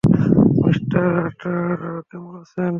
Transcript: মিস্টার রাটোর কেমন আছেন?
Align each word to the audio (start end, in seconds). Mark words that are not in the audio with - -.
মিস্টার 0.03 1.03
রাটোর 1.15 1.79
কেমন 2.09 2.33
আছেন? 2.41 2.69